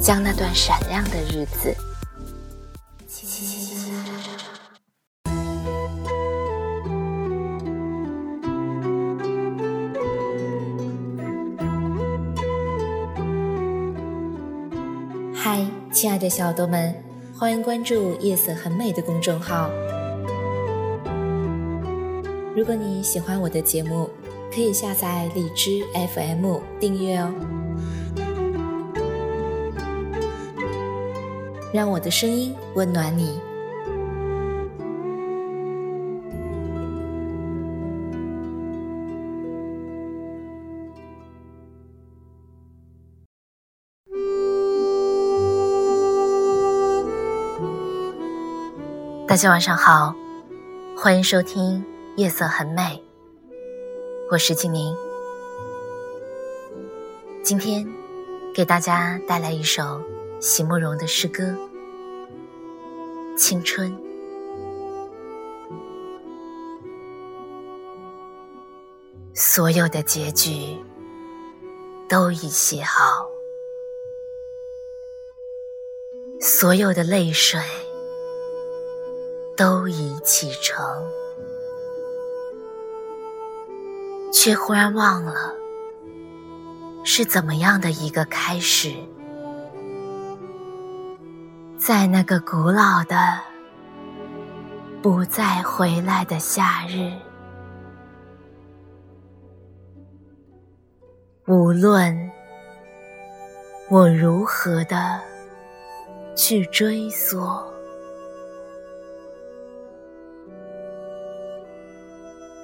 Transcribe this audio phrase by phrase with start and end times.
[0.00, 1.74] 将那段闪亮的日子。
[15.34, 16.94] 嗨，亲爱的小耳朵们！
[17.36, 19.68] 欢迎关注“夜色很美”的公众号。
[22.56, 24.08] 如果你喜欢我的节目，
[24.54, 25.82] 可以下载荔枝
[26.14, 27.34] FM 订阅哦。
[31.74, 33.36] 让我的声音温暖你。
[49.26, 50.14] 大家晚上好，
[50.96, 51.84] 欢迎收听
[52.16, 52.82] 《夜色很美》，
[54.30, 54.94] 我是静宁。
[57.42, 57.84] 今天
[58.54, 60.00] 给大家带来一首
[60.46, 61.42] 席慕容的诗歌
[63.34, 63.90] 《青春》。
[69.32, 70.76] 所有的结局
[72.10, 73.26] 都已写好，
[76.42, 77.58] 所有的泪水。
[79.56, 80.84] 都已启程，
[84.32, 85.54] 却忽然忘了
[87.04, 88.92] 是怎么样的一个开始。
[91.86, 93.38] 在那个古老的、
[95.02, 97.12] 不再回来的夏日，
[101.46, 102.30] 无论
[103.90, 105.20] 我如何的
[106.34, 107.70] 去追索。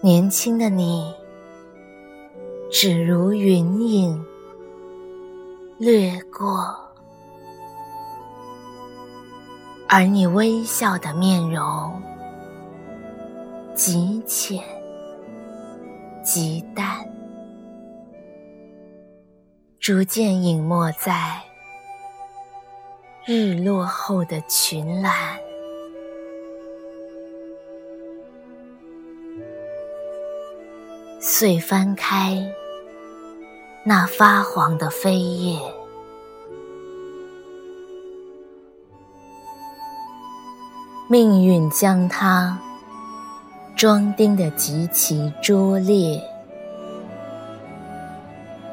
[0.00, 1.12] 年轻的你，
[2.70, 4.24] 只如云影
[5.76, 6.87] 掠过，
[9.90, 12.02] 而你微笑的面容
[13.74, 14.62] 极浅
[16.22, 16.98] 极淡，
[19.80, 21.40] 逐渐隐没在
[23.24, 25.12] 日落后的群岚。
[31.18, 32.46] 遂翻开
[33.84, 35.58] 那发黄的飞叶，
[41.10, 42.60] 命运将它
[43.74, 46.22] 装订的极其拙劣，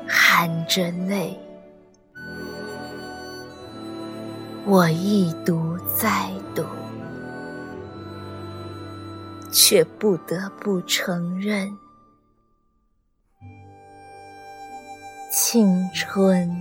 [0.05, 1.39] 含着泪，
[4.65, 6.65] 我一读再读，
[9.49, 11.71] 却不得不承认。
[15.31, 16.53] 青春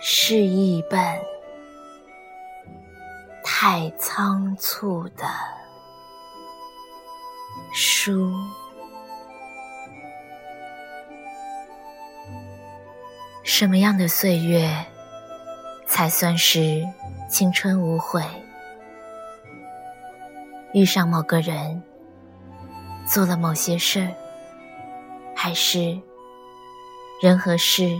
[0.00, 0.98] 是一本
[3.58, 5.24] 太仓促的
[7.72, 8.30] 书。
[13.42, 14.70] 什么样的岁月
[15.86, 16.84] 才算是
[17.30, 18.22] 青春无悔？
[20.74, 21.82] 遇上某个人，
[23.08, 24.12] 做了某些事儿，
[25.34, 25.98] 还是？
[27.22, 27.98] 人和事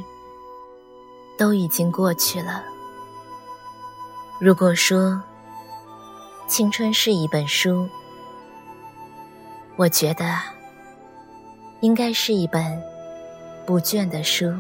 [1.39, 2.63] 都已经过去了。
[4.39, 5.19] 如果说
[6.47, 7.89] 青春是一本书，
[9.77, 10.41] 我觉得
[11.81, 12.83] 应该是一本
[13.67, 14.53] 不倦的书，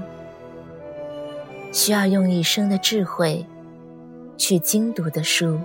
[1.73, 3.47] 需要用一生的智慧
[4.37, 5.60] 去精读的书。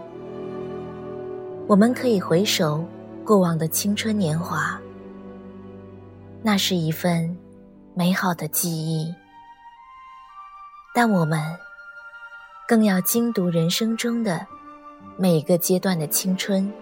[1.67, 2.85] 我们可以回首
[3.25, 4.79] 过往的青春年华，
[6.43, 7.37] 那是一份。
[7.93, 9.13] 美好的记忆，
[10.95, 11.37] 但我们
[12.65, 14.47] 更要精读人生中的
[15.21, 16.73] 每个阶段的青春，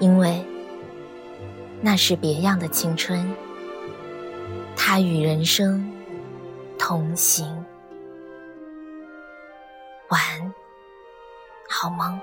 [0.00, 0.44] 因为
[1.80, 3.26] 那是别样的青春，
[4.76, 5.90] 它与人生
[6.78, 7.46] 同行。
[10.10, 10.54] 晚安，
[11.70, 12.20] 好梦。